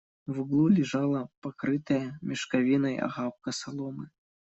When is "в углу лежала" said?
0.25-1.29